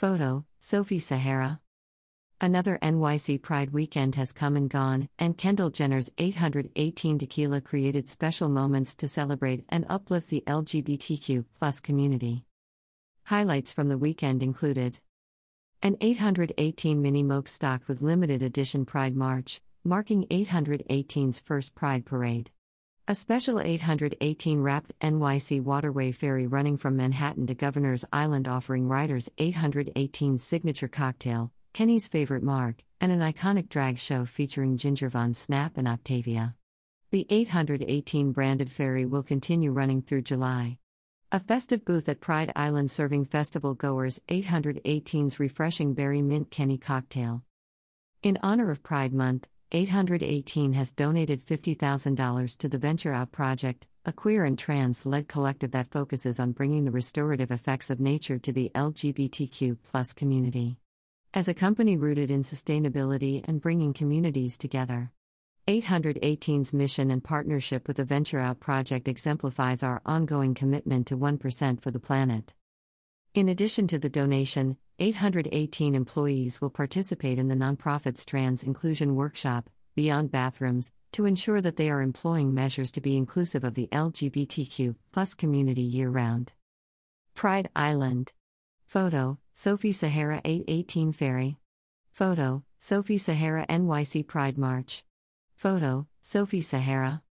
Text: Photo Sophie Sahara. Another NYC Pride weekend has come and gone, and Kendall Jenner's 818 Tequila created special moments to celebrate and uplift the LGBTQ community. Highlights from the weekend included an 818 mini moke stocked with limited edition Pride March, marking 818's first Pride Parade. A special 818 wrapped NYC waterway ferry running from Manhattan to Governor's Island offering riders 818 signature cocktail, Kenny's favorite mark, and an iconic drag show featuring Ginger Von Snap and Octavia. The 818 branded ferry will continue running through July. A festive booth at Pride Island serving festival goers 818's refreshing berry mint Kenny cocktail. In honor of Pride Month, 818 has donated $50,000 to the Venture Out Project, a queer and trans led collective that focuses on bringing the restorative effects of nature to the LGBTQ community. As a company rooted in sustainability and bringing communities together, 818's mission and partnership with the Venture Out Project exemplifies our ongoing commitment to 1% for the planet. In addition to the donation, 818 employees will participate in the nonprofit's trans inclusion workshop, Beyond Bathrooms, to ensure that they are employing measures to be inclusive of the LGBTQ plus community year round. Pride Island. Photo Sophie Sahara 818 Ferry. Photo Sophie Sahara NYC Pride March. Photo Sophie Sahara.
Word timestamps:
Photo 0.00 0.46
Sophie 0.60 0.98
Sahara. 0.98 1.60
Another 2.40 2.78
NYC 2.80 3.42
Pride 3.42 3.68
weekend 3.68 4.14
has 4.14 4.32
come 4.32 4.56
and 4.56 4.70
gone, 4.70 5.10
and 5.18 5.36
Kendall 5.36 5.68
Jenner's 5.68 6.10
818 6.16 7.18
Tequila 7.18 7.60
created 7.60 8.08
special 8.08 8.48
moments 8.48 8.96
to 8.96 9.06
celebrate 9.06 9.62
and 9.68 9.84
uplift 9.90 10.30
the 10.30 10.42
LGBTQ 10.46 11.44
community. 11.82 12.46
Highlights 13.24 13.74
from 13.74 13.90
the 13.90 13.98
weekend 13.98 14.42
included 14.42 15.00
an 15.82 15.98
818 16.00 17.02
mini 17.02 17.22
moke 17.22 17.48
stocked 17.48 17.86
with 17.86 18.00
limited 18.00 18.42
edition 18.42 18.86
Pride 18.86 19.14
March, 19.14 19.60
marking 19.84 20.26
818's 20.28 21.40
first 21.40 21.74
Pride 21.74 22.06
Parade. 22.06 22.50
A 23.10 23.14
special 23.16 23.58
818 23.58 24.60
wrapped 24.60 24.96
NYC 25.00 25.60
waterway 25.64 26.12
ferry 26.12 26.46
running 26.46 26.76
from 26.76 26.96
Manhattan 26.96 27.44
to 27.48 27.56
Governor's 27.56 28.04
Island 28.12 28.46
offering 28.46 28.86
riders 28.86 29.28
818 29.36 30.38
signature 30.38 30.86
cocktail, 30.86 31.50
Kenny's 31.72 32.06
favorite 32.06 32.44
mark, 32.44 32.84
and 33.00 33.10
an 33.10 33.18
iconic 33.18 33.68
drag 33.68 33.98
show 33.98 34.24
featuring 34.24 34.76
Ginger 34.76 35.08
Von 35.08 35.34
Snap 35.34 35.76
and 35.76 35.88
Octavia. 35.88 36.54
The 37.10 37.26
818 37.30 38.30
branded 38.30 38.70
ferry 38.70 39.04
will 39.04 39.24
continue 39.24 39.72
running 39.72 40.02
through 40.02 40.22
July. 40.22 40.78
A 41.32 41.40
festive 41.40 41.84
booth 41.84 42.08
at 42.08 42.20
Pride 42.20 42.52
Island 42.54 42.92
serving 42.92 43.24
festival 43.24 43.74
goers 43.74 44.20
818's 44.28 45.40
refreshing 45.40 45.94
berry 45.94 46.22
mint 46.22 46.52
Kenny 46.52 46.78
cocktail. 46.78 47.42
In 48.22 48.38
honor 48.40 48.70
of 48.70 48.84
Pride 48.84 49.12
Month, 49.12 49.48
818 49.72 50.72
has 50.72 50.92
donated 50.92 51.40
$50,000 51.40 52.56
to 52.56 52.68
the 52.68 52.78
Venture 52.78 53.12
Out 53.12 53.30
Project, 53.30 53.86
a 54.04 54.12
queer 54.12 54.44
and 54.44 54.58
trans 54.58 55.06
led 55.06 55.28
collective 55.28 55.70
that 55.70 55.92
focuses 55.92 56.40
on 56.40 56.50
bringing 56.50 56.84
the 56.84 56.90
restorative 56.90 57.52
effects 57.52 57.88
of 57.88 58.00
nature 58.00 58.36
to 58.40 58.52
the 58.52 58.72
LGBTQ 58.74 60.16
community. 60.16 60.78
As 61.32 61.46
a 61.46 61.54
company 61.54 61.96
rooted 61.96 62.32
in 62.32 62.42
sustainability 62.42 63.46
and 63.46 63.60
bringing 63.60 63.92
communities 63.92 64.58
together, 64.58 65.12
818's 65.68 66.74
mission 66.74 67.12
and 67.12 67.22
partnership 67.22 67.86
with 67.86 67.98
the 67.98 68.04
Venture 68.04 68.40
Out 68.40 68.58
Project 68.58 69.06
exemplifies 69.06 69.84
our 69.84 70.02
ongoing 70.04 70.52
commitment 70.52 71.06
to 71.06 71.16
1% 71.16 71.80
for 71.80 71.92
the 71.92 72.00
planet. 72.00 72.54
In 73.32 73.48
addition 73.48 73.86
to 73.86 73.98
the 73.98 74.08
donation, 74.08 74.76
818 74.98 75.94
employees 75.94 76.60
will 76.60 76.68
participate 76.68 77.38
in 77.38 77.46
the 77.46 77.54
nonprofit's 77.54 78.26
trans 78.26 78.64
inclusion 78.64 79.14
workshop, 79.14 79.70
Beyond 79.94 80.32
Bathrooms, 80.32 80.90
to 81.12 81.26
ensure 81.26 81.60
that 81.60 81.76
they 81.76 81.90
are 81.90 82.02
employing 82.02 82.52
measures 82.52 82.90
to 82.90 83.00
be 83.00 83.16
inclusive 83.16 83.62
of 83.62 83.74
the 83.74 83.88
LGBTQ 83.92 84.96
plus 85.12 85.34
community 85.34 85.82
year 85.82 86.10
round. 86.10 86.54
Pride 87.36 87.70
Island. 87.76 88.32
Photo 88.86 89.38
Sophie 89.52 89.92
Sahara 89.92 90.40
818 90.44 91.12
Ferry. 91.12 91.56
Photo 92.10 92.64
Sophie 92.80 93.18
Sahara 93.18 93.64
NYC 93.68 94.26
Pride 94.26 94.58
March. 94.58 95.04
Photo 95.54 96.08
Sophie 96.20 96.62
Sahara. 96.62 97.22